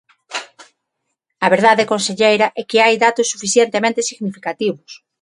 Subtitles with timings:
[1.45, 4.91] A verdade, conselleira, é que hai datos suficientemente significativos.